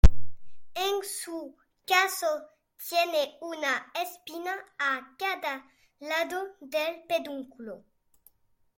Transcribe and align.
En 0.73 1.03
su 1.03 1.55
caso 1.85 2.27
tiene 2.89 3.37
una 3.41 3.91
espina 3.93 4.51
a 4.79 5.15
cada 5.15 5.63
lado 5.99 6.55
del 6.59 7.03
pedúnculo. 7.07 7.85